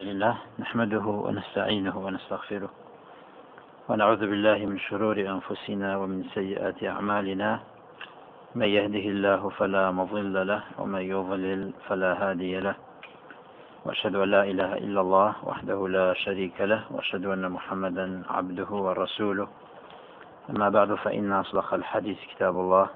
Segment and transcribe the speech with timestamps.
[0.00, 2.70] لله نحمده ونستعينه ونستغفره.
[3.88, 7.60] ونعوذ بالله من شرور أنفسنا ومن سيئات أعمالنا.
[8.54, 12.74] من يهده الله فلا مضل له ومن يضلل فلا هادي له.
[13.84, 19.48] وأشهد أن لا إله إلا الله وحده لا شريك له وأشهد أن محمدا عبده ورسوله.
[20.50, 22.86] أما بعد فإن أصدق الحديث كتاب الله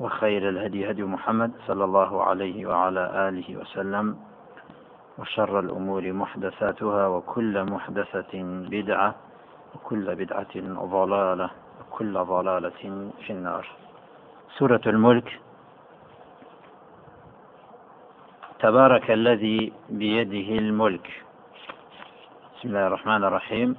[0.00, 4.29] وخير الهدي هدي محمد صلى الله عليه وعلى آله وسلم.
[5.18, 9.14] وشر الأمور محدثاتها وكل محدثة بدعة
[9.74, 10.54] وكل بدعة
[10.86, 13.66] ضلالة وكل ضلالة في النار.
[14.58, 15.40] سورة الملك.
[18.60, 21.22] تبارك الذي بيده الملك.
[22.56, 23.76] بسم الله الرحمن الرحيم.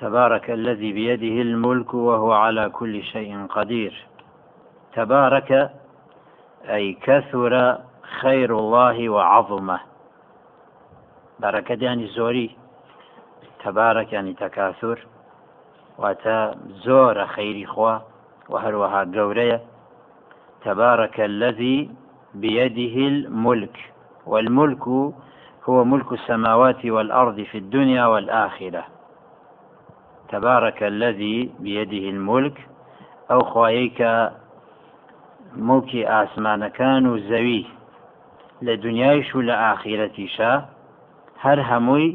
[0.00, 4.06] تبارك الذي بيده الملك وهو على كل شيء قدير.
[4.94, 5.70] تبارك
[6.68, 7.78] أي كثر
[8.20, 9.89] خير الله وعظمه.
[12.06, 12.50] زوري
[13.64, 15.06] تبارك يعني تكاثر
[15.98, 17.98] واتا زور خير خوا
[18.48, 19.60] وهروها قورية
[20.64, 21.90] تبارك الذي
[22.34, 23.92] بيده الملك
[24.26, 24.88] والملك
[25.68, 28.84] هو ملك السماوات والأرض في الدنيا والآخرة.
[30.28, 32.68] تبارك الذي بيده الملك
[33.30, 34.30] أو خوايك
[37.06, 37.66] و زەوی
[38.62, 40.52] لە دنیایش و لە ئاخیرەتیشا
[41.44, 42.08] هەر هەمووی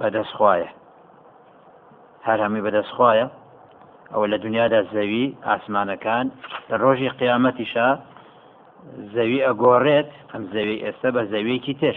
[0.00, 0.68] بەدەستخوایە.
[2.26, 3.26] هەر هەمووی بەدەستخوایە.
[4.12, 6.26] ئەوە لە دنیادا زەوی ئاسمانەکان.
[6.70, 7.88] لە ڕۆژی قیامەتیشا
[9.14, 11.96] زەوی ئەگۆڕێت ئەم زەوی ئێستا بە زەویەکی تر.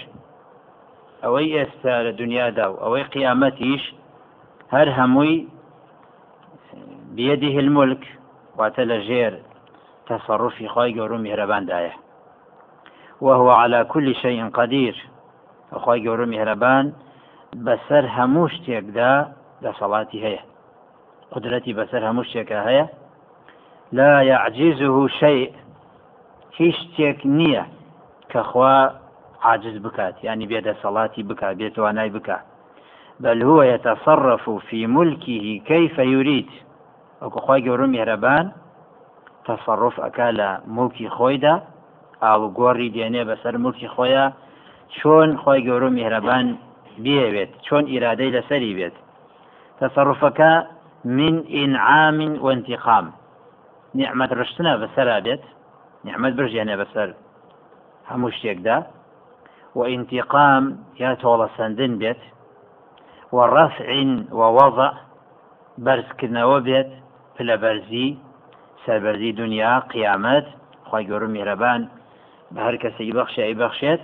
[1.24, 3.84] ئەوەی ئێستا لە دنیادا و ئەوەی قیامەتیش
[4.74, 5.38] هەر هەمووی
[7.16, 8.04] بێدی هلمولک
[8.58, 9.34] واتە لە ژێر
[10.08, 11.94] تصرفی خی گەور و میهرەباندایە.
[13.26, 14.96] وهو على كل شيء قدير.
[15.83, 16.86] خی گەور و میهرەبان
[17.66, 19.14] بەسەر هەموو شتێکدا
[19.64, 20.44] دەسەڵاتی هەیە.
[21.33, 22.86] قدرەتی بەسەر هەموو شتێکە هەیە.
[23.97, 25.50] لا يعجزه شيء
[26.59, 27.63] هیچ شتێک نییە
[28.31, 28.78] کە خوا
[29.44, 32.38] عاجز بکات يعني بێ دەسەڵاتی بک بێتوانای بکە
[33.23, 36.50] بل هو يتصرف في ملكه كيف يريد.
[37.22, 38.46] وەکو خی گەور و میهرەبان
[39.46, 41.56] تەسەڕف ئەکا لە ملکی خۆیدا
[42.23, 44.25] ئاڵگۆڕی دێنێ بەسەر ملکی خۆیە
[44.97, 46.47] چۆن خۆی گەورە میهرەبان
[47.03, 48.96] بێوێت چۆن ئیرادەی لەسەری بێت.
[49.79, 50.53] تەسەڕفەکە
[51.18, 53.06] من ئینعام وانتقام
[53.97, 55.44] نیعممەد ڕشتنە بەسەرا بێت
[56.06, 57.09] نیعممەد برژێنێ بەسەر
[58.09, 58.78] هەموو شتێکدا.
[59.79, 60.63] وئینتقام
[61.02, 62.22] یا تۆڵە سندن بێت
[63.35, 63.90] وەڕەفع
[64.40, 64.91] ووەضع
[65.85, 66.90] بەرزکردنەوە بێت
[67.35, 68.09] پلە بەرزی
[68.84, 70.47] سەربەرزی دنیا قیامەت
[70.90, 71.81] خی گەور میێرەبان
[72.53, 74.03] بە هەر کەسێکی بەخشایی بەخشێت.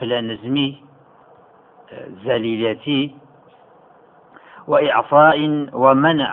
[0.00, 0.70] پلە نزمی
[2.24, 3.02] زەلیلەتی
[4.70, 5.38] وإعطاء
[5.82, 6.32] ومنع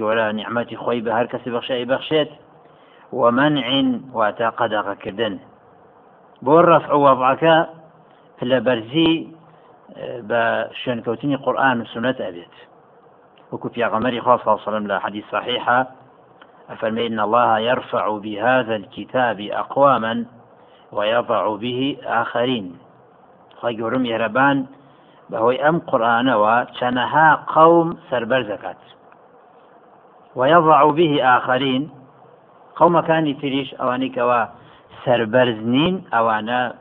[0.00, 2.30] گەورە نیعممەتی خۆی بە هەر کەسی بەخشایی بەخشێت
[3.20, 3.66] ومنع
[4.18, 5.34] واتە قەدەغەکردن
[6.44, 7.56] بۆ ڕەفع وەضعەکە
[8.38, 9.12] پلە بەرزی
[10.28, 10.42] بە
[10.80, 12.54] شوێنکەوتنی قورآن و سنت ئەبێت
[13.52, 16.01] وكو في غمر خاص صلى الله عليه وسلم حديث صحيحة
[16.70, 20.24] أفرمي إن الله يرفع بهذا الكتاب أقواما
[20.92, 22.78] ويضع به آخرين.
[23.62, 24.66] خيورم يهربان
[25.30, 28.76] بهوي أم قرآن وشنها قوم سربر زكاة
[30.36, 31.90] ويضع به آخرين
[32.76, 34.44] قوم كان تريش أواني كوا
[35.04, 36.74] سربرزنين أوانا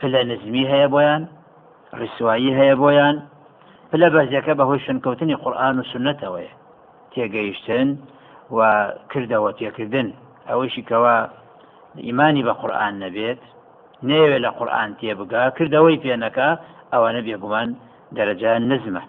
[0.00, 1.22] پلە نزمی هەیە بۆیان
[2.00, 3.16] ڕیسایی هەیە بۆیان.
[3.90, 6.52] پلە بەزیەکە بەهۆی شنکەوتنی قورآن و سنتەوەیە.
[7.12, 7.88] تێگەیشتن
[8.50, 8.60] و
[9.10, 10.08] کردەوە تێکردن.
[10.48, 11.16] ئەوەیشی کەوا
[12.06, 13.40] ئیمانی بە قورآن نەبێت
[14.08, 16.48] نێوێت لە قورآن تێبگا کردەوەی پێنەکە
[16.92, 17.68] ئەوانە بێگومان
[18.18, 19.02] درجة نزمة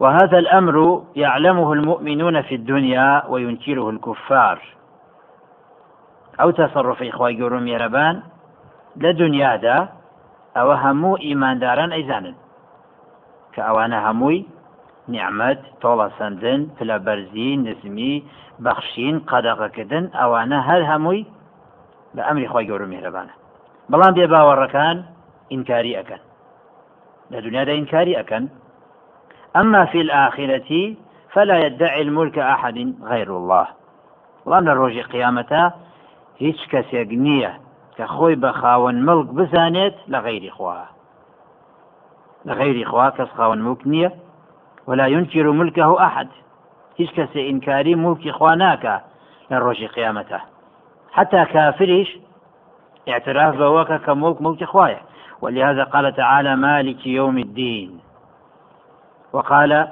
[0.00, 0.76] وهذا الأمر
[1.16, 4.58] يعلمه المؤمنون في الدنيا وينكره الكفار.
[6.40, 8.22] أو تصرف إخوة جورم يربان
[8.96, 9.88] لدنيا دا
[10.56, 12.36] ئەوە هەموو ئیمانداران ئەیزانن.
[13.52, 14.46] کە ئەوانە هەمووی
[15.12, 18.14] نیعممەد تۆڵە سندن پلە بەرزی نزمی
[18.64, 21.26] بەخشین قەدەغەکردن ئەوانە هەر هەمووی
[22.14, 23.34] بە ئەمری خۆی گەور میهرەبانە
[23.90, 24.96] بەڵام بێ باوەڕەکان
[25.52, 26.22] ئینکاری ئەەکەن
[27.32, 28.44] لە دنیادا ئینکاری ئەەکەن
[29.56, 30.96] أما في الآخرة
[31.32, 33.66] فلا يدعي الملك أحد غير الله.
[34.46, 35.62] بەڵام لە ڕۆژی قیامەتە
[36.42, 37.52] هیچ کەسێک نییە
[37.96, 40.84] کە خۆی بە خاوەن ملک بزانێت لە غیری خوا.
[42.46, 44.10] لە غیری خوا کەس خاوەن ملک نییە.
[44.88, 46.28] ولا ينكر ملكه أحد.
[46.98, 48.96] هیچ کەسێ ئینکاری ملکی خوا ناکە
[49.50, 49.88] لە ڕۆژی
[51.12, 52.18] حتى کافریش
[53.08, 55.00] اعتراف بەوە ئەکا کە ملک ملکی خوایە
[55.42, 58.00] ولهذا قال تعالى مالك يوم الدين.
[59.32, 59.88] وقال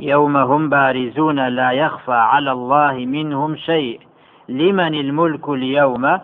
[0.00, 4.00] يوم هم بارزون لا يخفى على الله منهم شيء.
[4.48, 6.18] لمن الملك اليوم؟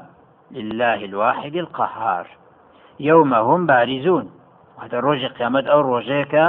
[0.50, 2.26] لله الواحد القهار.
[3.00, 4.30] يوم هم بارزون.
[4.82, 6.44] هذا ڕۆژی قیامەت ئەو ڕۆژەیەکە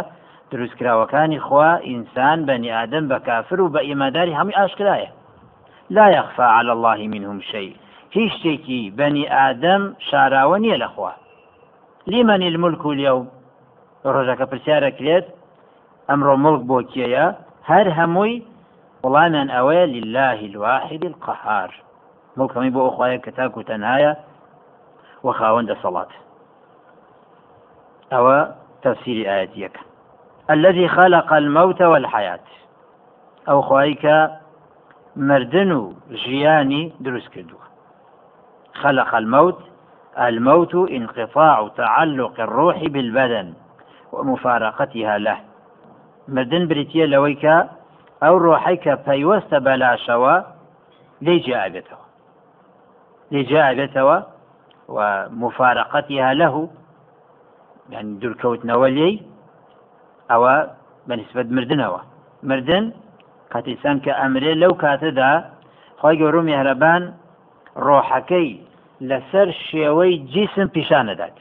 [0.51, 5.09] دروستکراوەکانی خوا ئینسان بەنی ئادەم بە کافر و بە ئیماداری هەمووی ئاشکرایە.
[5.89, 7.73] لا يخفى على الله منهم شيء
[8.15, 11.13] هیچ شتێکی بەنی ئادەم شاراوە نییە لەخوا
[12.11, 13.27] لیمەنی الملك اليوم.
[14.13, 15.25] ڕۆژەکە پرسیارەکرێت
[16.09, 17.25] ئەمڕۆ مڵک بۆ کێیە
[17.69, 18.43] هەر هەمووی
[19.03, 21.69] وڵامیان ئەوەیە لله الواحد القهار.
[22.37, 24.13] مڵکەمی بۆ ئەوخوایە کە تاکو تەنهایە
[25.25, 26.11] و خاوەن دەسەڵات.
[28.13, 28.45] ئەو
[28.83, 29.79] تەفسیری ئایەتێک
[30.49, 32.39] الذي خلق الموت والحياة.
[33.49, 34.29] أو خوايك
[35.15, 37.55] مردن جياني دروس كدو
[38.73, 39.59] خلق الموت
[40.19, 43.53] الموت انقطاع تعلق الروح بالبدن
[44.11, 45.37] ومفارقتها له.
[46.27, 47.45] مردن بريتيا لويك
[48.23, 50.39] أو روحيك بيوست بلا شوا
[51.21, 51.97] ليجا أبتوا
[53.31, 54.19] ليجا أبتوا
[54.87, 56.69] ومفارقتها له.
[57.89, 59.13] يعني دوورکەوتنەوە لێی
[60.31, 60.55] ئەوە
[61.07, 62.01] بەنسبت مردنەوە.
[62.49, 62.85] مردن
[63.53, 65.31] کاتیسان کە ئەمرێ لەو کاتەدا
[66.01, 67.03] خی گەورە میهرەبان
[67.85, 68.49] ڕۆحەکەی
[69.09, 71.37] لەسەر شێوەی جیسم پیشانەدات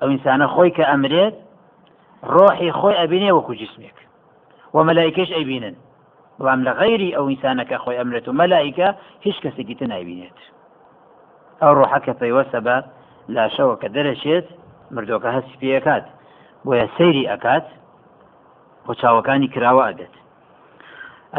[0.00, 1.34] ئەو ئینسانە خۆی کە ئەمرێت
[2.34, 3.96] ڕۆحی خۆی ئەبینێ وەکو جسمێک
[4.74, 5.76] و مەلایکش ئەبینن.
[6.38, 8.88] بەڵام لە غەیری ئەو ئینسانەکە خۆی ئەمرێت و مەلایکە
[9.26, 10.38] هیچ کەسێکی تر نایبینێت.
[11.62, 12.76] ئەو ڕۆحەکە پەیوەسە بە
[13.34, 14.46] لاشەوە کە دەرەشێت
[14.94, 16.04] مردۆکە هەستی پێەکات
[16.64, 17.66] بۆیە سەیری ئەکات
[18.86, 19.84] بۆ چاوەکانی کراوە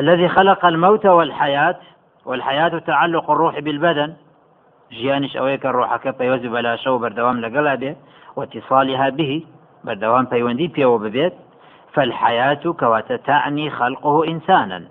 [0.01, 1.79] الذي خلق الموت والحياة
[2.25, 4.15] والحياة تعلق الروح بالبدن.
[4.91, 7.91] ژیانش ئەوەیە کە ڕۆحەکە پەیوەزی بەلاشە و بەردەوام لەگەڵا بێ
[8.37, 9.43] واتصالها به
[9.85, 11.33] بەردەوام پەیوەندی پێوە ببێت
[11.93, 14.81] فالحياة كواتە تعني خلقه إنسانا.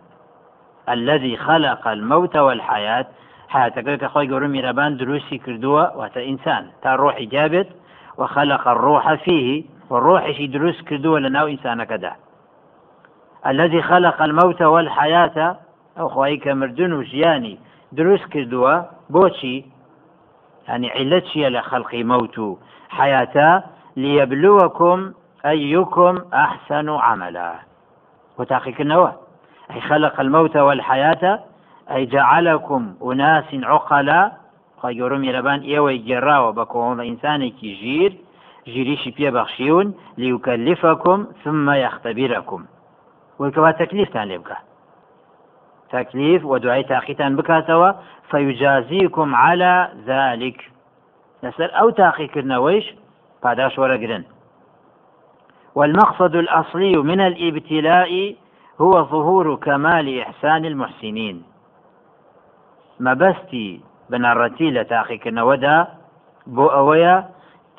[0.89, 3.07] الذي خلق الموت والحياة
[3.55, 7.69] حياتەکە کە خۆی گەورە میرەبان دروستی کردووە واتە ئینسان تا ڕۆحی جابێت
[8.19, 9.65] وخلق الروح فيه.
[9.91, 12.13] والروح شي دروس كردوه لناو إنسان كدا
[13.47, 15.57] الذي خلق الموت والحياة
[15.99, 17.59] أو خواهيك مردن وجياني
[17.93, 19.65] دروس كردوه بوشي
[20.69, 22.59] يعني علتشي لخلق موت
[22.89, 23.65] حياة
[23.97, 25.13] ليبلوكم
[25.47, 27.55] أيكم أحسن عملا.
[28.39, 29.15] وتحقيق النواه
[29.71, 31.41] أي خلق الموت والحياة
[31.91, 33.45] أي جعلكم أناس
[34.99, 38.13] گەورە میێرەبان ئێوەی گێڕاوە بە کۆمە ئینسانێکی ژیر
[38.73, 39.87] ژیریشی پێبەخشیون
[40.23, 42.63] لیوکەلیفەکم ثم یختەبیرەکم
[43.41, 44.59] وەکەوا تەکلیفتان لێ بکە.
[45.95, 47.91] تەکلیف و دوای تاقیتان بکاتەوە
[48.31, 49.75] فەیجازیکم على
[50.11, 50.59] ذلك
[51.43, 52.87] لەسەر ئەو تاقیکردنەوەیش
[53.43, 54.25] پاداش وەرەگرن
[55.77, 58.35] والمقصد الأصلي من الإبتلاء
[58.81, 61.37] هو ظهور كمال إحسان المحسنين.
[63.01, 63.81] مەبەستی
[64.11, 65.79] بنەڕەتی لە تاقیکردنەوەدا
[66.57, 67.17] بۆ ئەوەیە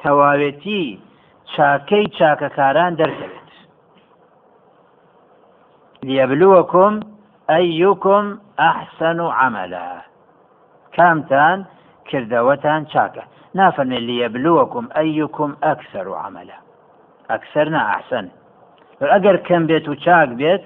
[0.05, 0.83] تەواوێتی
[1.53, 3.49] چاکەی چاکەکاران دەرکەوێت
[6.07, 6.93] لیەبلووەکم
[7.51, 8.25] ئەیکم
[8.61, 9.87] ئەحسن و عملە
[10.95, 11.57] کامتان
[12.09, 13.23] کردەوەتان چاکە.
[13.57, 16.57] نافەرمێ لیەبلووەکم ئەیکم ئەکسەر و عملە
[17.31, 18.25] ئەکسەر نا ئەحسن
[19.13, 20.63] ئەگەر کەم بێت و چاک بێت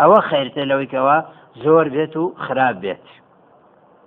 [0.00, 1.16] ئەوە خیرتە لەوەیکەوە
[1.64, 3.06] زۆر بێت و خراپ بێت.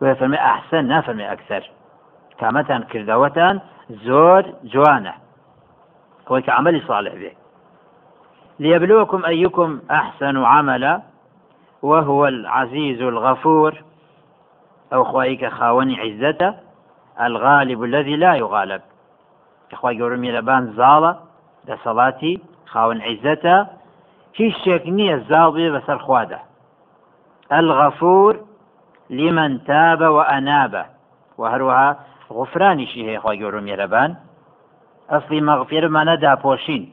[0.01, 1.63] ويفرمي أحسن نافرمي أكثر
[2.39, 3.55] كامتان كردوتان
[3.89, 5.13] زور جوانة
[6.27, 7.31] هو كعمل صالح به
[8.59, 11.01] ليبلوكم أيكم أحسن عملا
[11.81, 13.83] وهو العزيز الغفور.
[14.93, 16.53] أو خوايك خاوني عزته
[17.21, 18.81] الغالب الذي لا يغالب.
[19.71, 21.19] إخوة يقولون لبان زالة
[21.67, 23.67] ده صلاتي خاون عزته
[24.33, 26.39] هیچ شێک نییە زاڵ بێ بەسەر خوادا.
[27.51, 28.35] الغەفور
[29.09, 30.85] لمن تاب وأناب
[31.37, 31.97] وهروها
[32.37, 34.11] غفرانیشی هەیە خی گەورە میێرەبان
[35.11, 36.83] ئەسلی مەغفێرمانە داپۆشین.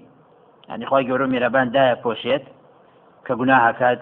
[0.68, 2.44] ئەنی خی گەورە میێرەبان دایە پۆشێت
[3.26, 4.00] کە گوناهکات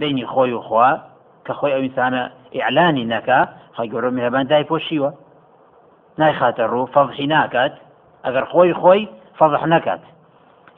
[0.00, 0.90] بینی خۆی و خوا
[1.46, 2.22] کە خۆی ئەو ئینسانە
[2.54, 3.40] ئیعلانی نەکا
[3.76, 5.10] خی گەورە میێرەبان دای پۆشیوە
[6.20, 7.74] نایخاتە ڕوو فەضحی ناکات
[8.24, 9.02] ئەگەر خۆی خۆی
[9.38, 10.02] فەضح نەکات.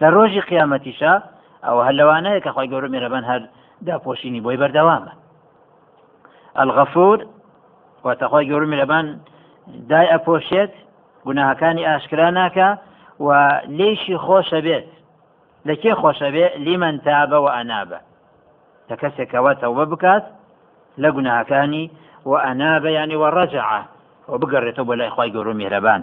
[0.01, 1.15] لە ڕۆژی قیامەتیشا
[1.67, 3.43] ئەو هەلوانەیە کە خی گەورە میێرەبان هەر
[3.87, 5.13] داپۆشینی بۆی بەردەوامە.
[6.63, 7.19] الغەفور
[8.05, 9.07] واتەخوای گەورمی لەبان
[9.91, 10.73] دای ئەپۆشێت
[11.27, 12.69] گوناهەکانی ئاشکرا ناکە
[13.27, 13.29] و
[13.79, 14.89] لێشی خۆشە بێت.
[15.69, 17.99] لە کێ خۆشە بێ؟ لیمەن تابە و ئەنابە.
[18.89, 20.25] لە کەسێکەوە تەوبە بکات
[21.03, 21.85] لە گوناهەکانی
[22.27, 23.83] وأناب يعني ورجع
[24.29, 26.03] وبقرته بلا إخوة يقولوا مهربان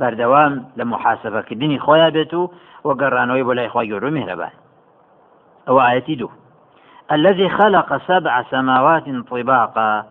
[0.00, 2.50] بەردەوام لە محاسبەکردنی خۆیان بێت و
[2.86, 4.54] وەگەڕانەوەی بۆ لای خۆی گەورە میهرەبان.
[5.66, 6.30] ئەو ئاەتی دوو
[7.10, 10.04] الذي خلق سبع سماوات طباقا.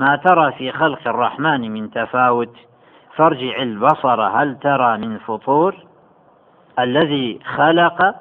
[0.00, 2.56] ما ترى في خلق الرحمن من تفاوت؟
[3.16, 5.74] فارجع البصر هل ترى من فطور؟
[6.78, 8.14] الذي خلق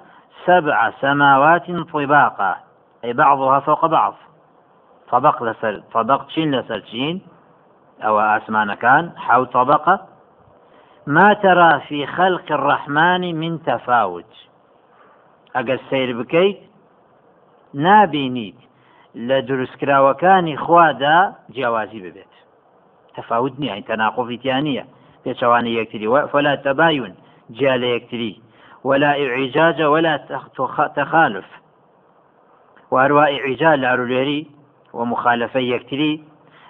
[0.45, 2.55] سبع سماوات طباقا
[3.03, 4.15] أي بعضها فوق بعض.
[5.11, 7.21] طبق لسر طبق لسر تشين
[8.03, 9.99] أو أسمان كان حو طبقة
[11.07, 14.33] ما ترى في خلق الرحمن من تفاوت؟
[15.55, 16.59] ئەگەر سیر بکەیت
[17.73, 18.59] نابینیت
[19.15, 21.17] لە دروستکراوەکانی خوادا
[21.53, 22.33] جیاوازی ببێت.
[23.15, 24.85] تەفاوت نییە تەناقۆفیتیان نییە.
[25.23, 27.13] پێچەوانی یەکتری فلا تەباون
[27.57, 28.33] جیا لە یەکتری.
[28.87, 30.13] ولا ئیعیجاجە ولا
[30.97, 31.49] تەخالف.
[32.93, 34.41] وهروە ئیعیجا لارولێری
[34.97, 36.13] ومخالفە یەکتری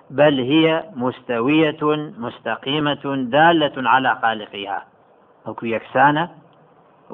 [0.09, 1.83] بل هي مستوية
[2.17, 3.03] مستقيمة
[3.35, 4.79] دالة على خالقها
[5.45, 6.25] وەکو یەکسانە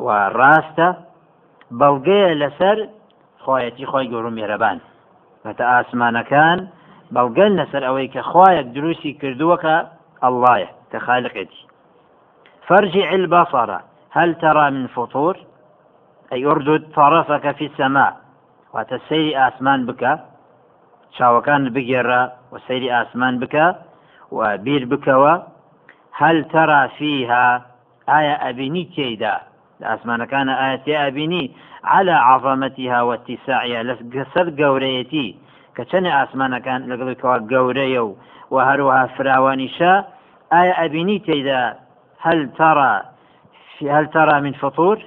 [0.05, 0.07] و
[0.39, 0.87] ڕاستە
[1.79, 2.77] بەڵگەیە لەسەر
[3.43, 4.77] خۆیەتی خۆی گەور و مێرەبان.
[5.45, 6.59] بەتە ئاسمانەکان
[7.15, 9.77] بەڵگەن لەسەر ئەوەی کە خوایەک دروستی کردووەکە
[10.23, 11.63] ئەلهە کە خالقێتی.
[12.67, 13.69] فرجع البصر
[14.17, 15.35] هل ترى من فطور
[16.33, 18.13] أي أردد طرفك في السماء
[18.73, 20.03] وتسيري آسمان بك
[21.17, 22.21] چاوەکان بگێڕە
[22.51, 23.67] و سەیری ئاسمان بکە
[25.21, 25.25] و
[26.21, 27.45] هەل تەرا فيها
[28.07, 29.35] ئایا ئەبینی تێیدا
[29.79, 31.45] لە ئاسمانەکانە ئایا تێ ئەبینی
[31.93, 33.93] على عظەمەتیها واتیساعە لە
[34.33, 35.27] سەر گەورەیەتی
[35.75, 38.11] کە چەنە ئاسمانەکان لەگەڵکەوە گەورەیە و
[38.53, 39.05] و هەروەها
[40.79, 41.61] ئەبینی تێیدا
[42.25, 42.93] هەل تەرا
[43.81, 44.97] هل ترى من فطور؟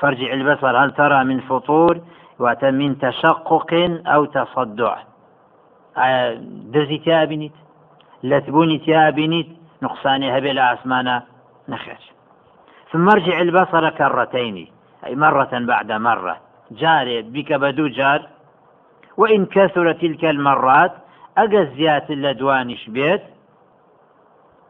[0.00, 0.76] فارجع البصر.
[0.76, 2.00] هل ترى من فطور؟
[2.40, 3.72] واتە من تەشقق
[4.10, 4.96] ئەو تەصدع
[6.74, 7.56] دەزی تیا بینیت
[8.30, 9.46] لەتبوونی تیا بینیت
[9.82, 10.52] نقصانی هەبێ
[12.92, 14.68] ثم ارجع البصر كرتين
[15.06, 16.36] أي مرة بعد مرة.
[16.70, 18.28] جاري بك بدو جار.
[19.16, 20.92] وإن كثر تلك المرات
[21.38, 23.22] أجزيات لدوانش بيت؟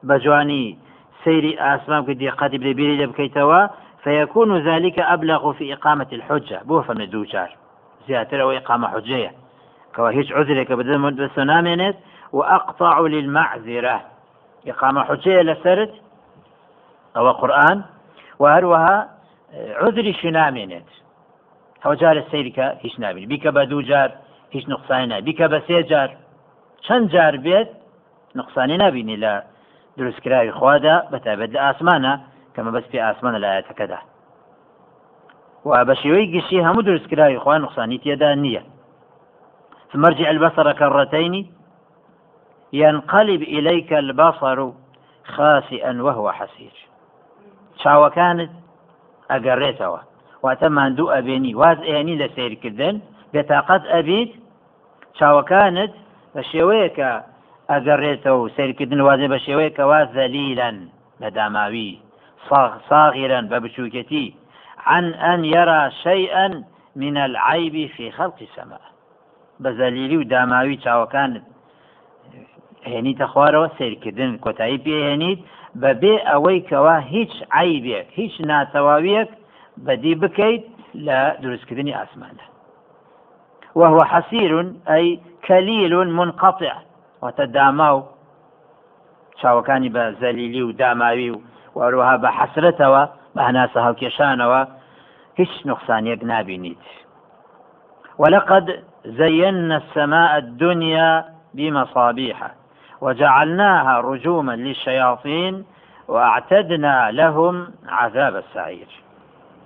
[0.02, 0.78] بجواني.
[1.24, 3.66] سيري أسمام كدي قد بيري لبكيتوا
[4.02, 6.60] فيكون ذلك أبلغ في إقامة الحجة.
[6.64, 7.56] بو فمن دوجار
[8.08, 9.32] زياتر أو إقامة حجية.
[9.96, 11.96] كوا هيج عذرك بدل مدرسة نامنت
[12.32, 14.00] وأقطع للمعذرة.
[14.66, 15.94] إقامة حجية لسرت.
[17.16, 17.82] أو قرآن؟
[18.38, 19.08] وهروها
[19.54, 20.88] عذري شنامنت
[21.86, 24.10] هو جار السيرك هيش نابن بك بدو جار
[24.52, 26.16] هيش نقصان بك بسي جار.
[26.86, 27.68] چەند جار بێت؟
[28.34, 29.42] نقصانی نبینی لە
[29.98, 32.12] دروستکراوی خوادا بەتابەت لە ئاسمانە
[32.54, 34.00] کەمە بەس پێ ئاسمانە لایەتەکەدا
[35.64, 38.62] و بە شێوەی گشتی هەموو دروستکراوی خوا نقصانی تێدا نییە.
[39.90, 41.34] ثم ارجع البصر كرتين
[42.72, 44.72] ينقلب إليك البصر
[45.24, 46.85] خاسئا وهو حسير.
[47.82, 48.52] چاوەکانت
[49.30, 50.00] ئەگەڕێتەوە.
[50.44, 51.52] واتە ماندوو ئەبێنی.
[51.60, 52.96] واز ئێنی لە سیرکردن
[53.32, 54.32] بێتاقەت ئەبیت
[55.18, 55.92] چاوەکانت
[56.34, 57.10] بە شێوەیە کە
[57.70, 60.76] ئەگەڕێتەوە و سیرکردن وازێ بە شێوەیە کە وا زەلیلەن
[61.22, 61.92] لە داماوی.
[62.90, 64.34] صاغرا ببشوكتي
[64.86, 66.64] عن أن يرى شيئا
[66.96, 68.84] من العيب في خلق السماء.
[69.62, 71.42] بەزەلیلی و داماوی چاوەکانت.
[72.92, 75.40] هێنیتە خوارەوە سیرکردن کۆتایی پێهێنیت
[75.82, 79.30] بەبێ ئەوەی کەوا هیچ عیبێک هیچ ناتەواویەک
[79.86, 80.64] بەدی بکەیت
[81.06, 82.46] لە دروستکردنی ئاسمانە
[83.78, 84.52] وهو حسير
[84.94, 86.74] أي كليل منقطع
[87.22, 88.04] وتداما و
[89.40, 91.40] چاوەکانی بە زەلیلی و داماوی و
[91.76, 93.02] وەروها بە حەسرەتەوە
[93.34, 94.62] بە هەناسە هەڵکێشانەوە
[95.38, 96.84] هیچ نقصانیەک نابینیت.
[98.18, 98.66] ولقد
[99.04, 101.24] زينا السماء الدنيا
[101.54, 102.38] بمصابيح.
[103.00, 105.64] وجعلناها رجوما للشياطين
[106.08, 108.86] وأعتدنا لهم عذاب السعير.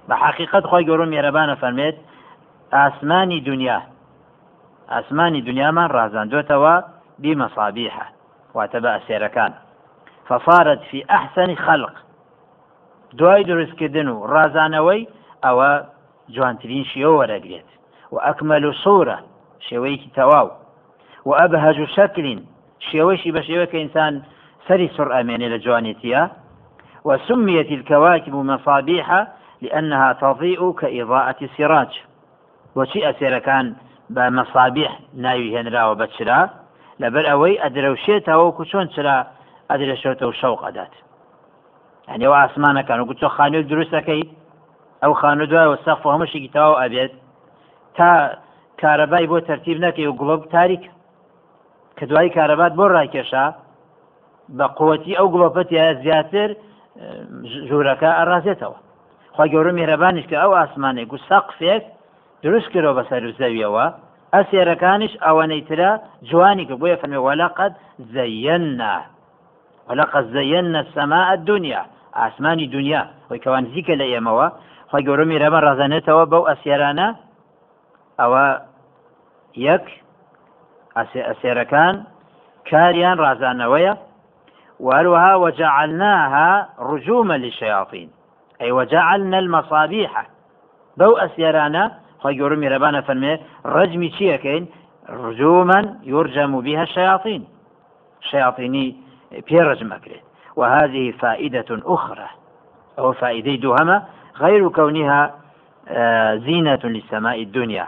[0.09, 1.97] بحقيقة خوي قولون يربانا فرميت
[2.73, 3.83] آسماني دنيا
[4.91, 6.81] آسماني دنيا من رازان دوتوا
[7.19, 8.13] بمصابيح
[8.55, 9.53] واتبع سيركان
[10.27, 11.93] فصارت في أحسن خلق.
[13.13, 15.09] دوای دروستکردن و ڕازانەوەی
[15.45, 15.71] ئەوە
[16.29, 17.71] جوانترین شێوە وەرەگرێت.
[18.13, 19.19] و ئەکمەل و سوورە
[19.69, 20.51] شێوەیەکی تەواو.
[21.27, 22.41] و ئەبهەج و شەکلین
[22.89, 24.23] شێوەشی بە شێوە کە ئینسان
[24.67, 26.23] سەری سڕ ئەمێنێ لە جوانیتە
[27.05, 29.27] وسميت الكواكب مصابيح
[29.63, 31.93] لأنها تضيء كإضاءة السراج
[32.77, 33.75] وشي أسير كان
[34.11, 36.51] بمصابيح ناوي هنرا وبتشرا
[37.01, 39.27] لبل أوي أدروشيتا وكشون شرا
[39.71, 40.95] أدروشيتا وشوق أدات
[42.09, 44.23] يعني وأسمانا كانوا قلت خانو دروسكي
[45.05, 47.13] أو خانو دوا وسقف وهمشي كتاو أبيت
[47.97, 48.39] تا
[48.79, 50.91] کارەبای بۆ ترتیب نەکەی و گڵۆپ تاریکە
[52.01, 53.47] کە دوایی کارەبات بۆ ڕایکێشا
[54.59, 56.51] بە قوتی ئەو گڵۆپەتیە زیاتر
[57.69, 58.79] ژوورەکە ئەڕازێتەوە.
[59.35, 61.85] خوا گەورە میێرەبانیش کە ئەو ئاسمانێک و سەقفێک
[62.45, 63.87] دروست کردەوە بە سەر زەویەوە
[64.35, 65.91] ئەسێرەکانیش ئەوەنەی ترە
[66.29, 67.75] جوانی کە بۆیە فەرمێ ولقد
[68.15, 68.97] زينا
[69.89, 71.83] ولقد زينا السماء الدنيا
[72.19, 73.03] ئاسمانی دنیا.
[73.27, 74.47] خۆی کەوان نزیکە لە ئێمەوە
[74.91, 77.09] خۆی گەورە میرەمە ڕازانێتەوە بەو ئەسیێرانە
[78.21, 78.45] ئەوە
[79.69, 79.87] یەک
[80.97, 81.95] ئەسێرەکان
[82.71, 83.95] کاریان ڕازانەوەیە
[84.81, 88.09] وهروها وجعلناها رجوما للشياطين.
[88.61, 90.13] أي وجعلنا المصابيح.
[90.97, 91.91] بو أسيرانا.
[92.25, 93.35] گەورە میرەبانە فەرمێ
[93.75, 94.65] ڕەجمی چیەکەین
[95.09, 97.43] رجوما يرجم بها الشياطين.
[98.31, 98.97] شياطيني
[99.47, 100.25] بيرجم أكريت
[100.57, 102.29] وهذه فائدة أخرى.
[102.99, 104.03] أو فائدة دوهمة
[104.41, 105.35] غير كونها
[106.47, 107.87] زينة للسماء الدنيا.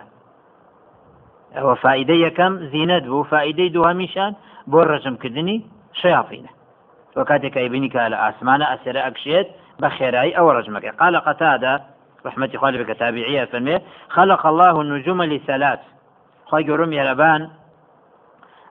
[1.56, 4.34] أو فائدة يكم زينة بو فائدة دوهمشان
[4.70, 5.60] بۆ ڕەجمکردنی
[5.92, 6.48] شياطينه
[7.16, 9.48] وكاتك ابنك على آسمان أسر أكشيت
[9.80, 11.82] بخيراي أو رجمك قال قتادة
[12.26, 13.78] رحمة خالد كتابعية فمي
[14.08, 15.80] خلق الله النجوم لثلاث
[16.46, 17.50] خواهي قرم يلبان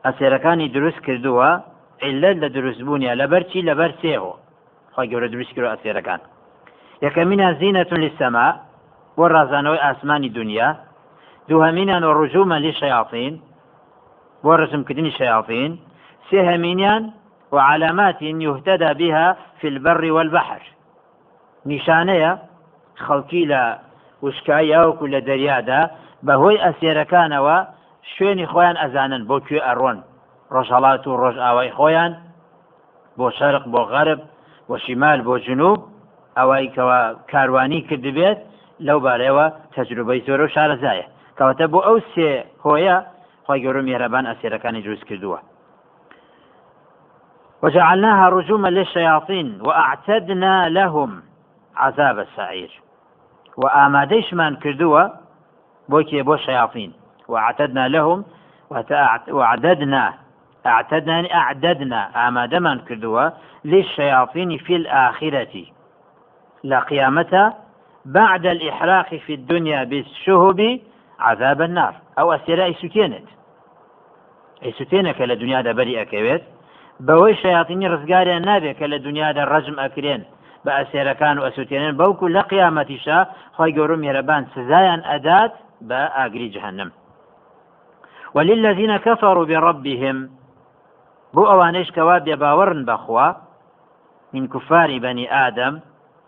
[0.05, 1.49] ئەسێرەکانی دروست کردووە
[2.05, 4.33] علت لە دروستبوونیە لەبەرچی لەبەر سێهۆ.
[4.93, 6.21] خۆی گەورە دروست کرد ئەسێرەکان
[7.05, 8.47] یەکەمینە زیینەتون لی سەما
[9.17, 10.69] بۆ ڕازانەوەی ئاسمانی دنیا
[11.49, 13.33] دووهەمینان و ڕژومە لی شەیاطین
[14.43, 15.71] بۆ ڕزمکردنی شەیاطین
[16.29, 17.03] سێهەمینیان
[17.55, 19.27] وعلامات يهتدى بها
[19.59, 20.61] في البر والبحر
[21.69, 22.31] نیشانەیە
[23.05, 23.63] خەڵکی لە
[24.23, 25.81] وشکایی یاوەکو لە دەریادا
[26.25, 27.57] بەهۆی ئەسێرەکانەوە
[28.13, 29.97] شوێنی خۆیان ئەزانن بۆ کوێ ئەڕۆن.
[30.53, 32.11] ڕۆژهڵات و ڕۆژ ئاوای خۆیان
[33.17, 34.21] بۆ شەرق بۆ غەرب
[34.67, 35.79] بۆ شیمال بۆ جنوب
[36.37, 36.99] ئەوەی کەەوە
[37.31, 38.39] کاروانی کردبێت
[38.87, 41.05] لەو بارەوە تەجروبەی زۆر و شارەزایە.
[41.37, 42.31] کەواتە بۆ ئەو سێ
[42.63, 42.97] هۆیە
[43.45, 45.39] خۆی گەورە میێرەبان ئەسێرەکانی دروست کردووە.
[47.63, 51.11] وجعلناها رجوما للشياطين وأعتدنا لهم
[51.75, 52.71] عذاب السعير.
[53.57, 55.03] وئامادەیشمان کردووە
[55.89, 56.91] بۆ کێ بۆ الشياطين
[57.27, 58.25] وأعتدنا لهم
[59.37, 60.13] وأعددنا
[60.65, 63.29] اعتدنا يعني أعددنا ئامادەمان کردووە
[63.65, 65.65] للشياطين في الآخرة.
[66.63, 67.53] لا قيامة
[68.05, 70.79] بعد الإحراق في الدنيا بالشهب
[71.21, 71.93] عذاب النار.
[72.19, 73.27] ئەو ئەستێرە ئەیسوتێنێت
[74.65, 76.43] ئەیسوتێنێ کە لە دنیادا بەری ئەکەوێت.
[77.07, 80.21] بەوەی شیاطینی ڕزگاریان نابێت کە لە دنیادا ڕەجم ئەکرێن
[80.65, 83.19] بە ئەسێرەکان و ئەسووتێنن بەوکو لە قیامەتیشا
[83.55, 85.53] خۆی گەورە میێرەبان سزایان ئەدات
[86.55, 86.91] جهنم.
[88.35, 90.17] وللذين كفروا بربهم.
[91.33, 93.29] بو ئەوانەیش کەوا بێباوەڕن بەخوا
[94.33, 95.73] من كفار بني آدم.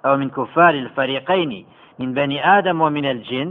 [0.05, 1.65] أو من كفار الفريقين.
[1.99, 3.49] من بني آدم ومن الجن.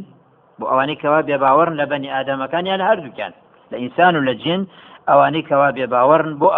[0.58, 3.32] بو أواني كوا بێباوەڕن لە بني آدم كان يعني هەردوو كان.
[3.70, 4.66] لإنسان ولا جن
[5.08, 6.48] ئەوانەی کەوا بێ باوەڕن بۆ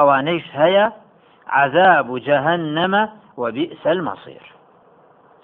[1.49, 3.03] عذاب و جەهنەمە
[3.41, 4.45] و بئس المەصير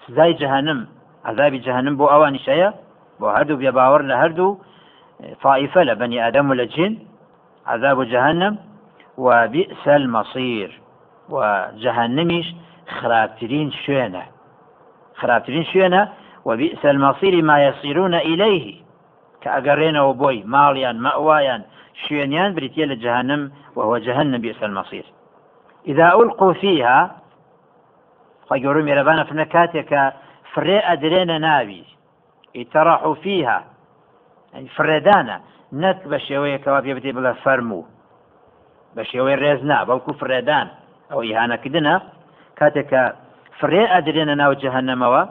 [0.07, 0.79] سزای جەهنم
[1.25, 2.69] عذابی جەهنم بۆ ئەوانیش هەیە
[3.19, 4.15] بۆ هەردوو بێ باوەڕ لە
[5.89, 6.65] لبني آدم ولا
[7.67, 8.57] عذاب جهنم
[9.17, 10.81] وبئس المصير.
[11.29, 12.47] وجهنميش
[12.87, 14.23] خرابترين شوينة.
[15.19, 16.09] خرابترين شوينة
[16.45, 18.81] وبئس المصير ما يصيرون إليه.
[19.41, 21.61] كأقرين وبوي ماليان مأوايان
[22.03, 25.05] شوێنیان بریتە لە جهنم وهو جهنم بئس المصير.
[25.87, 27.11] إذا ألقوا فيها
[28.49, 30.13] خيورو ميربانا کاتێکە
[30.53, 31.83] فرێ ئەدرێنە ناوی
[32.55, 33.63] ئیتەڕاح فيها.
[34.75, 35.37] فرێدانە
[35.81, 37.89] نەت بە شێوەیەکەوا پێ بتێ بڵە فەرموو
[38.95, 40.67] بە شێوەی ڕێزنا بەڵکو فرێدان
[41.11, 41.95] ئەو ئیهانەکردنە
[42.59, 43.03] کاتێکە
[43.59, 45.23] فرێ ئەدرێنە ناو جهنمەوە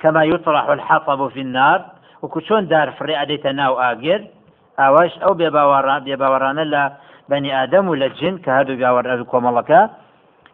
[0.00, 1.84] كما يطرح الحطب في النار
[2.22, 4.24] وكو چۆن دار فرێ ئەدەیتە ناو ئاگرد
[4.78, 6.82] ئاواش ئەو بێباوەڕان بێباوەڕانە لە
[7.30, 9.82] بەنی ئادەم و لە جن کە هەردوو باوەڕ کۆمەڵەکە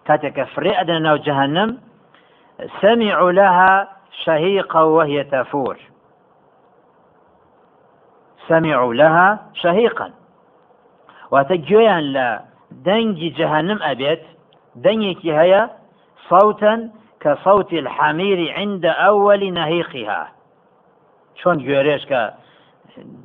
[0.06, 1.18] کاتێکە فرێ ئەدەن ناو
[2.80, 3.88] سمعوا لها
[4.24, 5.76] شهيقا وهي تفور.
[8.48, 10.10] سمعوا لها شهيقا.
[11.30, 12.40] واتجويان لا.
[12.70, 14.22] دنجي جهنم أبيت.
[14.76, 15.70] دنيكي هيا
[16.28, 16.90] صوتا
[17.24, 20.28] كصوت الحمير عند أول نهيقها.
[21.42, 22.20] شون جوێرێش کە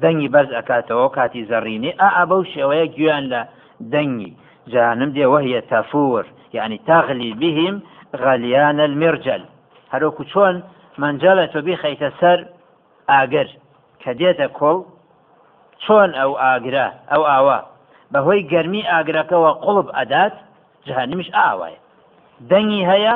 [0.02, 3.42] دەنگی بەرز ئەکاتەوە کاتی زەڕینی؟ ئا بەو شێوەیە گویان لە
[3.94, 4.32] دەنگی.
[4.74, 7.76] جانم دێ وهە تەفور یعنی تاغلی بهم
[8.24, 9.42] غەلیانە المرجل.
[9.94, 10.56] هەروکو چۆن
[11.02, 12.40] منجەلە تۆ بیخەیتە سەر
[13.12, 13.48] ئاگەر
[14.02, 14.80] کە دێتە کۆڵ
[15.84, 17.60] چۆن ئەو ئاگرا ئەو ئاوا؟
[18.14, 20.36] بەهۆی گەرمی ئاگرەکەەوە قوڵب ئەدات
[20.88, 21.80] جهنمیش ئاوایە.
[22.50, 23.16] دەنگی هەیە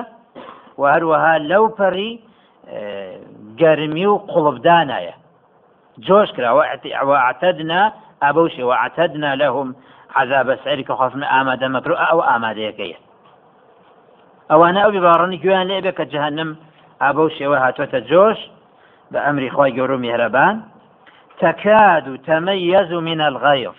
[0.79, 2.11] و هەروەها لەو پەڕی
[3.61, 5.15] گەرمی و قوڵبدانایە.
[6.07, 7.81] جۆش کراوەعتەدنا
[8.23, 9.69] ئەبەو شێوەعتەدنا لەهم
[10.15, 12.99] حەذا بەسەری کە خۆفن ئامادە مەکرو ئەو ئامادەیەەکەیە
[14.51, 16.49] ئەوانە ئەو بیباڕنی گویان لێبێ کە جەهنم
[17.01, 18.39] ئابەو شێوە هاتوۆتە جۆش
[19.11, 20.55] بە ئەمری خۆی گەور و میهرەبان
[21.41, 23.77] تەکاد و تەمەیەز و منە الغەیف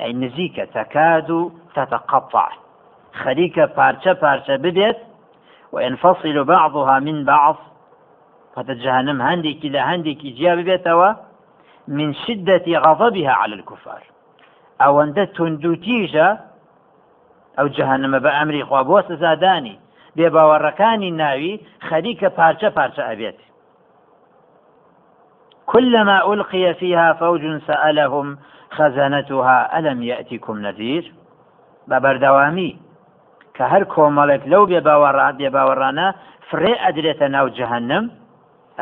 [0.00, 1.40] ئەی نزیکە تەکاد و
[1.74, 2.52] تەتەقەپع
[3.20, 4.98] خەریکە پارچە پارچە بدێت
[5.72, 7.56] وينفصل بعضها من بعض
[8.56, 11.12] فتجهنم هندي كلا هندي جياب بيتوا
[11.88, 14.02] من شدة غضبها على الكفار.
[14.80, 16.40] أو أن تندوتيجة
[17.58, 19.78] أو جهنم بأمر خوابوس زاداني.
[20.16, 21.52] بێباوەڕەکانی الناوي
[21.88, 23.38] خەریکە پارچە پارچە ئەبێت
[25.66, 28.38] كلما ألقي فيها فوج سألهم
[28.70, 31.12] خزنتها ألم يأتكم نذير؟
[31.88, 32.78] ببردوامي.
[33.60, 36.08] کە هەر کۆمەڵێک لەو بێ باوەڕات بێ باوەڕانە
[36.48, 38.04] فرێ ئەدرێتە ناو جەهنم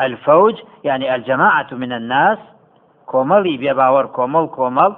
[0.07, 0.57] الفەوج
[0.88, 2.41] یعنی ئەلجەماعەت من الناس
[3.11, 4.93] کۆمەڵی بێ باوەڕ کۆمەڵ کۆمەڵ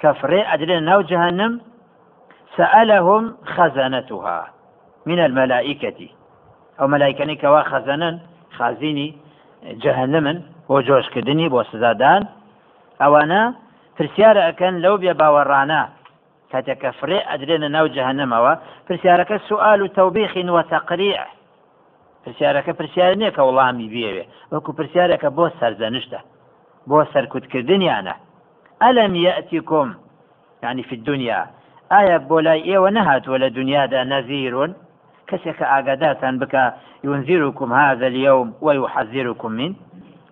[0.00, 1.52] کە فرێ ئەدرێت ناو جەهنم
[2.56, 4.40] سەئەلەهم خەزانەتها
[5.08, 6.10] من المەلائیکەتی
[6.78, 8.14] ئەو مەلایکەنی کەوا خەزەنن
[8.56, 9.08] خازینی
[9.82, 10.38] جەهنمن
[10.68, 12.22] بۆ جۆشکردنی بۆ سزادان.
[13.02, 13.42] ئەوانە
[13.96, 15.82] پرسیارە ئەەکەن لەو بێ باوەڕانە
[16.52, 18.52] کاتێککە فرێ ئەدرێنە ناو جەهنمەوە
[18.86, 21.16] پرسیارەکە سوال و تەوبیخین وە تەقریع
[22.78, 26.20] پرسیار نییە کە وڵامی بێوێ وەکو پرسیارەکە بۆ سەرزەنشتە
[26.88, 28.14] بۆ سەرکوتکردنیانە
[28.82, 29.88] ئەلم یەتیکم
[30.62, 31.46] يعني في الدنيا.
[31.90, 34.70] ئایا بۆ لای ئێوە نەهاتووە لە دنیادا نەزیرون
[35.28, 36.64] کەسێکە ئاگاداتان بکە
[37.04, 39.72] ينذركم هذا اليوم ويحذركم من.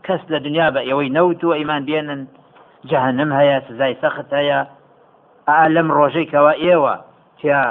[0.07, 2.21] کەس لە دنیا بە ئێوەی و بێنن
[2.91, 4.59] جەهنم هەیە سزای سەخت هەیە
[5.49, 6.95] ئا لەم ڕۆژەیکەوە ئێوە
[7.39, 7.63] تیا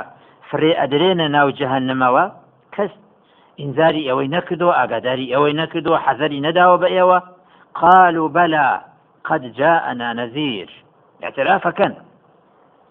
[0.50, 2.26] فرێ ئەدرێنە ناو جەهنمەوە
[2.76, 2.94] کەس
[3.62, 7.20] ئینزاری ئەوەی نەکردو ئاگاداری ئەوەی نەکردو حەزەری نەداوە بە ئێوە
[7.82, 8.68] قالوا بەلا
[9.28, 10.70] قد جاءنا نذير.
[11.26, 11.94] اعترافەکەن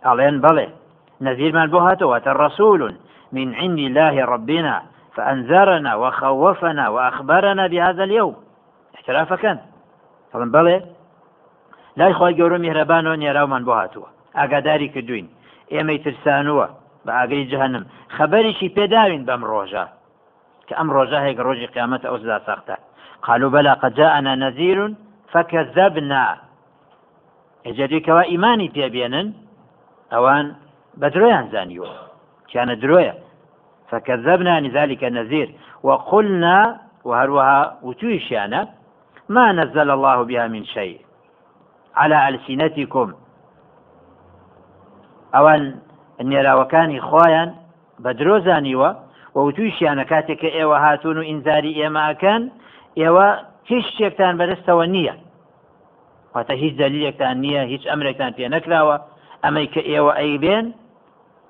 [0.07, 0.69] ئەڵێن بەڵێ
[1.27, 2.83] نذيرمان بۆ هاتەوەتە رسول.
[3.33, 4.83] من عند الله ربنا
[5.17, 8.37] فأنذرنا وخوفنا وأخبرنا بهذا اليوم.
[8.97, 9.59] احترافەکەن
[10.33, 10.77] هەڵم بەڵێ
[11.99, 15.27] لای خۆی گەورە میهرەبانەوە نێراومان بۆ هاتووە ئاگاداری کردوین.
[15.75, 16.67] ئێمەی ترسانووە
[17.07, 17.85] بە ئاگری جهنم
[18.17, 19.85] خەبەریشی پێداوین بەم ڕۆژە.
[20.67, 22.77] کە ئەم ڕۆژە هەیە ڕۆژی قیامەت ئەو زدا ساختە.
[23.27, 24.79] قالوا بلا قد جاءنا نذير
[25.33, 26.27] فكذبنا.
[27.67, 29.29] ئەجدێکەوە ئیمانی پێبێنن
[30.13, 30.47] ئەوان
[31.01, 31.93] بە درۆیان زانیوە.
[32.53, 33.15] كان درۆیە؟
[33.91, 35.49] فكذبنا لذلك النذير
[35.87, 36.59] وقلنا
[37.05, 38.61] وهروها وتويشيانا
[39.29, 41.01] ما نزل الله بها من شيء.
[42.01, 43.09] على ألسنتكم.
[45.37, 45.63] ئەوان
[46.31, 47.51] نێراوەکانی خۆیان
[48.03, 48.91] بە درۆزانیوە
[49.35, 52.43] و وتویشیانە کاتێک کە ئێوە هاتوون و ئینزاری ئێماکەن
[53.01, 53.29] ئێوە
[53.71, 55.15] هیچ شتێکتان بەدەستەوە نییە.
[56.35, 58.97] واتە هیچ دلیلێکتان نییە هیچ ئەمرێکتان پێ نەکراوە.
[59.45, 60.67] ئەمەی کە ئێوە ئەیبێن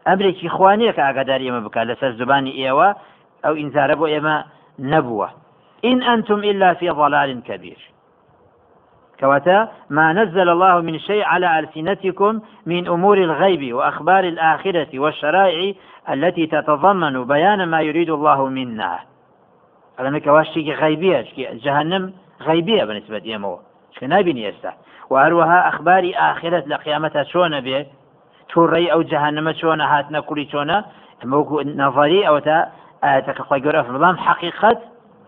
[0.08, 2.88] ئەمرێکی خوانیە کە ئاگادار ئێمە بکات لەسەر زبانی ئێوە
[3.44, 4.36] ئەو ئینزارە بۆ ئێمە
[4.92, 5.28] نەبووە.
[5.90, 7.80] إن أنتم إلا في ضلال كبير.
[9.20, 15.72] كوتا ما نزل الله من شيء على ألسنتكم من أمور الغيب وأخبار الآخرة والشرائع
[16.10, 18.98] التي تتضمن بيان ما يريد الله منا.
[20.00, 23.58] هذا كواشي غيبية جهنم غيبية بالنسبة يمو
[23.96, 24.72] شكنابين يستا
[25.10, 27.86] وأروها أخبار آخرة لقيامتها شون به
[28.52, 30.78] توڕی ئەو جەهانەمە چۆنە هاتنە کوری چۆنە
[31.82, 32.58] نظری ئەو تا
[33.02, 33.80] ئاەتەکە خۆی گەورە
[34.26, 34.78] حقیقت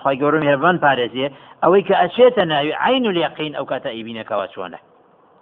[0.03, 1.29] خی گەورم هێبان پارێزیە.
[1.63, 4.79] ئەوەی کە ئەچێتە ناوی عین و لیقین ئەو کاتە ئیبینەکەەوە چۆنە.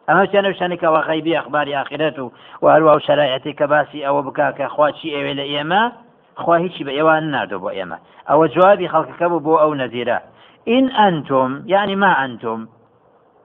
[0.09, 2.33] ئەمە چیانە شانێکەوە غیبی ئەخباری آخرەت و
[2.65, 5.83] وهروە و شرایەتی کە باسی ئەوە بک کە خواچی ئێوێ لە ئێمە
[6.43, 7.99] خوا هیچی بە ئێوان نردو بۆ ئێمە.
[8.29, 10.19] ئەوە جوابی خەڵکەکە بوو بۆ ئەو نەزیرە.
[10.69, 12.69] إن أنتم يعني ما أنتم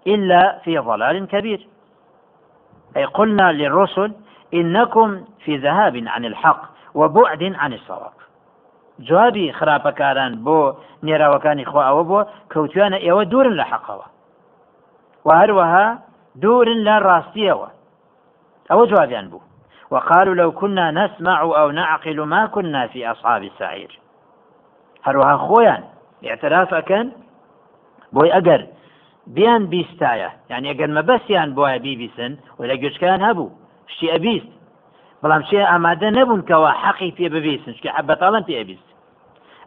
[0.07, 1.67] إلا في ضلال كبير.
[2.97, 4.11] أي قلنا للرسل
[4.53, 6.61] إنكم في ذهاب عن الحق
[6.95, 8.20] وبعد عن الصواب.
[8.99, 10.59] جوابی خراپەکاران بۆ
[11.05, 12.19] نێراوەکانی خوا ئەوە بۆ
[12.51, 14.07] کەوتوانە ئێوە دوورن لە حەقەوە.
[15.25, 15.87] و هەروەها
[16.41, 17.69] دوورن لە ڕاستیەوە.
[18.69, 19.41] ئەوە جوابیان بوو.
[19.91, 23.91] وقالوا لو كنا نسمع أو نعقل ما كنا في أصحاب السعير.
[25.05, 25.83] هەروەها خۆیان
[26.23, 27.07] اعتراف ئەەکەن
[28.15, 28.61] بۆی ئەگەر
[29.35, 33.51] بیان بیستایە یعنی ئەگەر مەبەستیان بۆە بیبیسن و لە گوێچکیان هەبوو.
[33.93, 34.51] شتی ئەبیست
[35.21, 38.87] بەڵام شێ ئامادە نەبوون کەەوە حەقی پێ ببیستن شکی حبەتاڵم پێ ئەبیست.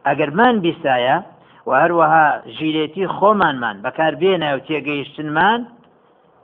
[0.07, 1.17] ئەگەرمان بیستایە
[1.69, 5.61] و هەروەها ژیرێتی خۆمانمان بەکاربێنە و تێگەیشتنمان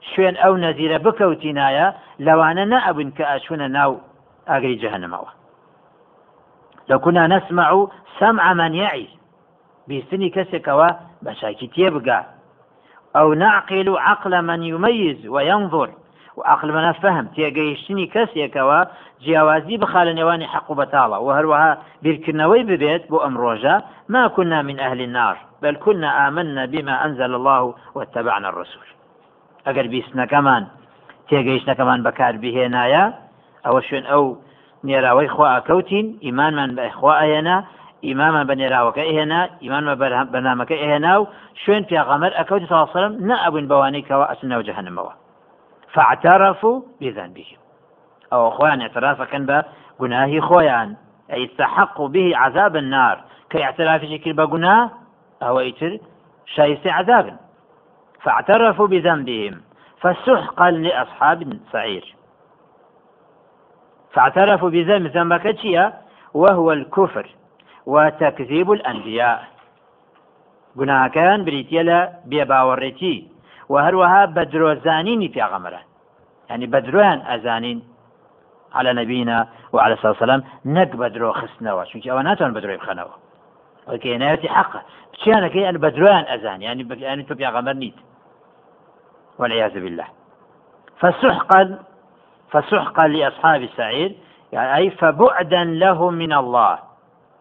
[0.09, 1.87] شوێن ئەو نەزیرە بکەوتینایە
[2.25, 3.91] لەوانە نەئەبن کە ئەچوونە ناو
[4.49, 5.31] ئاگری جەهنمەوە
[6.89, 7.87] لو كنا نسمع
[8.19, 9.07] سمع من يعي.
[9.87, 10.87] بيستني كسكوا
[11.21, 12.25] بشاكي تيبقى.
[13.15, 15.89] أو نعقل عقل من يميز وينظر.
[16.41, 18.79] و عقلمەە فەهم تێگەیشتنی کەسێکەوە
[19.23, 21.71] جیاوازی بخا لە نێوانی حەق و بەتاڵە و هەروەها
[22.03, 23.75] بیرکردنەوەی ببێت بۆ ئەم ڕۆژە
[24.13, 28.87] ما كنا من أهل النار بل كنا آمنا بما أنزل الله واتبعنا الرسول.
[29.67, 30.63] ئەگەر بیستنەکەمان
[31.29, 33.05] تێگەیشتەکەمان بەکار بهێنایە
[33.65, 34.23] ئەوە شوێن ئەو
[34.87, 37.57] نێراوەی خوا ئەکەوتین ئیمانمان بەخوا ئەهێنا
[38.07, 39.95] ئیمامان بە نێراوەکە ئێهێنا ئیمانمە
[40.33, 41.27] بەنامەکە ئێهێنا و
[41.61, 45.13] شوێن پیاغەمەر ئەکەوتی ساڵسەرم نەئەبوون بەوانەی کەەوە ئەسنەوە جەهنمەوە
[45.93, 47.57] فاعترفوا بذنبهم.
[48.33, 49.45] أو أخوان اعترافا كان
[49.99, 50.95] بقناه خويان
[51.31, 53.23] أي استحقوا به عذاب النار.
[53.49, 54.91] كي اعتراف شكل بقناه
[55.43, 55.97] أو يتر
[56.45, 57.37] شايس عذاب
[58.21, 59.61] فاعترفوا بذنبهم.
[59.99, 62.15] فسحقا لأصحاب سعير.
[64.13, 65.93] فاعترفوا بذنب ذنبك
[66.33, 67.29] وهو الكفر
[67.85, 69.51] وتكذيب الأنبياء.
[70.77, 71.99] گوناهەکان بریتە لە
[72.29, 73.15] بێباوەڕێتی
[73.71, 75.81] و هەروەها بە درۆزانینی پیاغەمەرە
[76.49, 77.79] ینی بە درۆیان ئەزانین
[78.77, 79.37] على نبينا
[79.73, 83.15] وعلى الصلاة والسلام نك بدرو خسنوا شو كي أواناتهم بدرو يبخنوا
[83.87, 84.81] وكي نايتي حقه
[85.13, 87.95] بشيانا كي أنا بدروان أزان يعني بك يعني تبيع غمر نيت
[89.39, 90.07] والعياذ بالله.
[90.99, 91.79] فسحقا
[92.51, 94.15] فسحقا لأصحاب السعير
[94.51, 96.79] يعني أي فبعدا لهم من الله.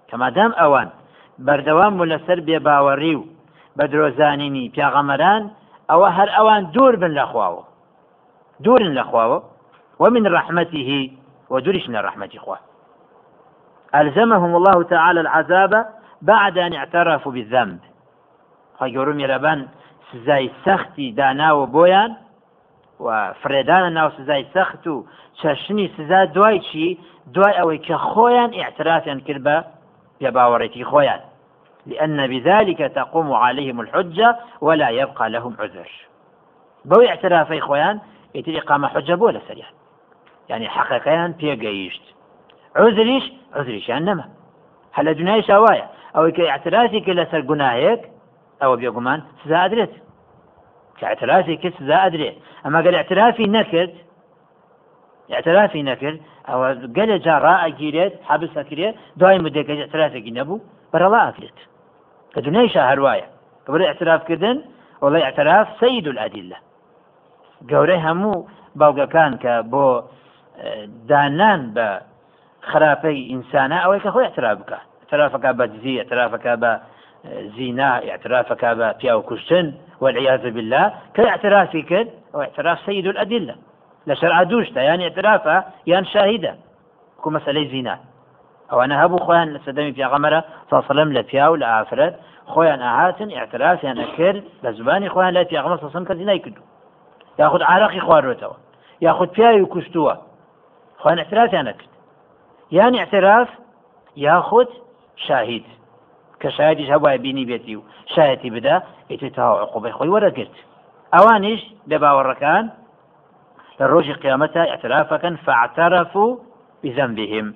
[0.08, 0.90] کە مادام ئەوان
[1.46, 3.24] بەردەوام و لەسەر بێباوەڕی و
[3.76, 5.42] بە درۆزانینی پیاغەمەران
[5.90, 7.62] ئەوە هەر ئەوان دوور بن لەخواوە
[8.64, 9.38] دوورن لەخواوە
[10.00, 11.10] ومن رحمته
[11.50, 12.58] ودووریش بن لە رحمەتی خوا.
[13.94, 15.86] ألزمهم الله تعالى العذاب
[16.22, 17.78] بعد أن اعترفوا بالذنب.
[18.78, 19.68] خيروا ميربان
[20.12, 22.16] سزای سەختی داناوە بۆیان
[23.00, 25.04] و فرێدانە ناو سزای سەخت و
[25.96, 26.98] سزا دوای چی
[27.34, 29.56] دوای ئەوەی کە خۆیان ئاعترافیان کرد بە
[31.86, 35.90] لأن بذلك تقوم عليهم الحجة ولا يبقى لهم عذر.
[36.84, 38.00] بو اعترافي خويان
[38.34, 39.70] يتري قام حجة بولا سريعا.
[40.48, 42.02] يعني حقيقيان بيقيشت.
[42.76, 44.24] عذريش عذريش يعني نما
[44.92, 48.00] هل دنيا شوايا أو كي اعترافي كلا سر قناهيك
[48.62, 49.90] أو بيقومان سزا أدريت.
[51.00, 52.34] کە اعترافی کرد کەس سزا ئەدرێت.
[52.66, 53.94] أما کە اعترافی نەکرد
[55.32, 60.60] اعترافی نەکرد ئەو کات جا ئەگیرێت حبس ئەکرێت دوای مدة اعترافی نەبوو
[60.92, 61.58] بەرەڵا ئەکرێت
[62.32, 63.28] کە دنیایشە هەروایە
[63.64, 64.56] کە بەرە اعترافکردن
[65.02, 66.58] وڵی اعتراف سید العدیلە
[67.70, 68.46] گەورەی هەموو
[68.80, 69.86] باوگەکان کە بۆ
[71.10, 71.88] دانان بە
[72.70, 76.72] خراپەی ئینسانە ئەوەی کە خۆی اعتراف بکە اعترافەکە بە دزی اعترافەکە بە
[77.56, 78.70] زینا اعترافەکە
[80.50, 80.92] بالله.
[81.14, 83.54] كي اعترافي كد أو اعتراف سيد الأدلة.
[84.06, 86.54] لشرع دوشتا يعني اعترافه يعني شاهدة.
[87.22, 87.98] كو مسألة زينات
[88.70, 92.14] ئەوانە هەبوو خۆیان لە سەدەمی پیاغەمەرە ساسەلم لە پیا و لە ئافرەت
[92.52, 96.62] خۆیان ئاهاتن اعترافیان ئەکرد لە زبانی خۆیان لای پیاغمە سەسم کەسی نایکردو
[97.38, 98.56] یاخود عراقی خواردوێتەوە
[99.06, 100.14] یاخود پیاوی کوشتووە
[101.02, 101.92] خۆیان اعترافیان نەکرد
[102.78, 103.48] یان اعتراف
[104.16, 104.68] یاخود
[105.16, 105.66] شاهید
[106.40, 107.82] کە شایدیش هەبووای بینی بێتی و
[108.14, 108.76] شایەتی بدا
[109.10, 110.54] ئیتی تاوا عقوبەی خۆی وەرەگرت
[111.14, 112.64] ئەوانیش لە باوەڕەکان
[113.78, 116.30] لە ڕۆژی قیامەتە اعترافەکەن فاعترفوا
[116.82, 117.46] بذنبهم.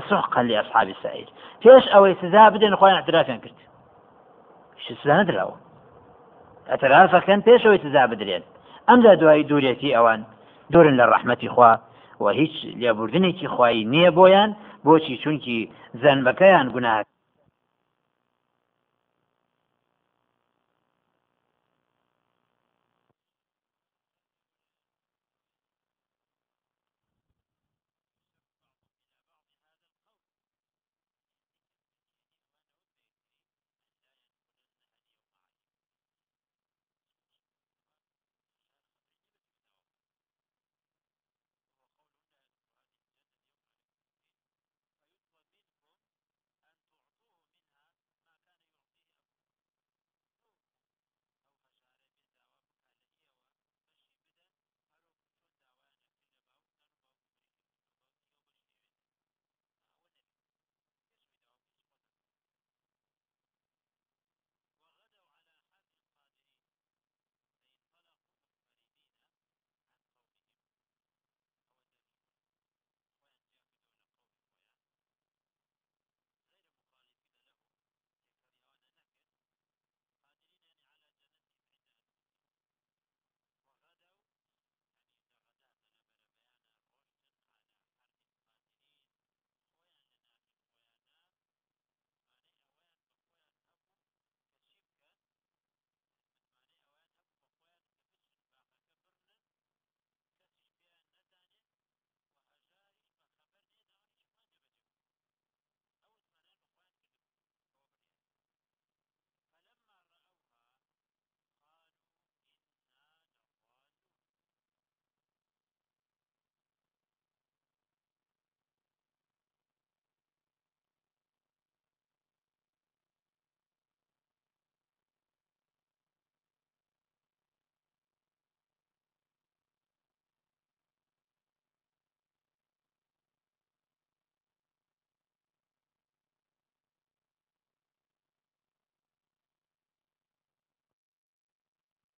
[0.00, 1.28] فسحقا لأصحاب السعير
[1.62, 3.54] فيش أو سزا بدن أخوان اعترافيان كرت؟
[4.88, 5.50] شو سزا ندراو
[6.70, 8.42] اعترافا كان فيش أو سزا بدريان
[8.90, 10.24] أم ذا دعاء دوريتي أوان؟
[10.70, 11.80] دور للرحمة إخوة
[12.20, 14.54] وهيج لأبردنك إخوائي نية بويان
[14.84, 17.06] بوشي چونكي ذنبكيان گناهك